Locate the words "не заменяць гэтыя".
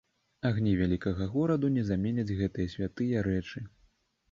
1.77-2.73